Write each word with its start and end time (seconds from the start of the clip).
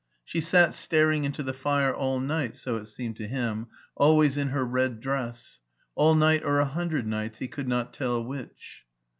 She 0.25 0.41
sat 0.41 0.73
staring 0.73 1.25
into 1.25 1.43
the 1.43 1.53
fire 1.53 1.93
all 1.93 2.19
night 2.19 2.57
so 2.57 2.77
it 2.77 2.87
seemed 2.87 3.17
to 3.17 3.27
him, 3.27 3.67
always 3.95 4.35
in 4.35 4.49
h^ 4.49 4.67
red 4.67 4.99
dress: 4.99 5.59
all 5.93 6.15
night 6.15 6.43
or 6.43 6.57
a 6.59 6.65
hundred 6.65 7.05
nights, 7.05 7.37
he 7.37 7.47
cotdd 7.47 7.67
not 7.67 7.93
tell 7.93 8.23
which. 8.23 8.83